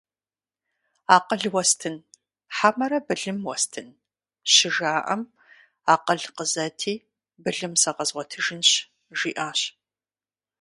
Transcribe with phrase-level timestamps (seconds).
[1.15, 1.95] «Акъыл уэстын,
[2.55, 3.87] хьэмэрэ былым уэстын?»-
[4.53, 5.21] щыжаӀэм,
[5.93, 6.93] «Акъыл къызэти,
[7.43, 8.69] былым сэ къэзгъуэтыжынщ»,-
[9.17, 9.59] жиӀащ.